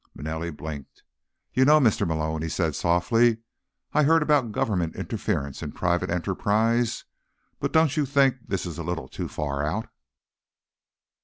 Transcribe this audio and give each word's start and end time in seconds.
Manelli 0.17 0.49
blinked. 0.49 1.03
"You 1.53 1.63
know, 1.63 1.79
Mr. 1.79 2.07
Malone," 2.07 2.41
he 2.41 2.49
said 2.49 2.73
softly, 2.73 3.37
"I 3.93 4.01
heard 4.01 4.23
about 4.23 4.51
government 4.51 4.95
interference 4.95 5.61
in 5.61 5.73
private 5.73 6.09
enterprise, 6.09 7.05
but 7.59 7.71
don't 7.71 7.95
you 7.95 8.07
think 8.07 8.37
this 8.47 8.65
is 8.65 8.79
a 8.79 8.83
little 8.83 9.07
too 9.07 9.27
far 9.27 9.63
out?" 9.63 9.89